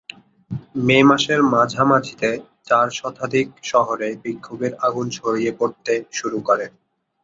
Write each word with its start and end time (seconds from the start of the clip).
মে 0.85 0.97
মাসের 1.03 1.39
মাঝামাঝিতে 1.53 2.29
চার 2.67 2.87
শতাধিক 2.91 3.47
শহরের 3.63 4.13
বিক্ষোভের 4.23 4.73
আগুন 4.87 5.05
ছড়িয়ে 5.17 5.51
পড়তে 5.59 5.93
শুরু 6.11 6.37
করে। 6.47 6.65